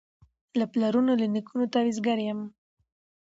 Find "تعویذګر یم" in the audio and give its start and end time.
1.73-2.39